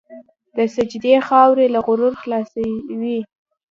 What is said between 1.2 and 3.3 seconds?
خاورې له غرور خلاصوي.